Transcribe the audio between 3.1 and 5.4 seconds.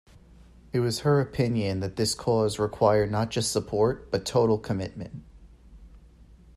not just support but total commitment.